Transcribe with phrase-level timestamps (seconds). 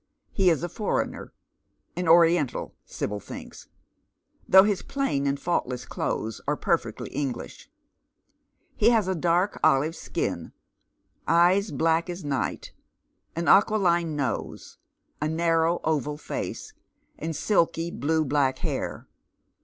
[0.31, 1.31] He is a foreigner—
[1.95, 3.67] an Oiiental— Sibyl thinks,
[4.49, 7.69] though his plain and fault less clothes are perfectly English.
[8.75, 10.53] He has a dark olive skin,
[11.27, 12.73] eyes black as night,
[13.35, 14.79] an aquiline nose,
[15.21, 16.73] a narrow oval face,
[17.19, 19.07] and silky blue black hair.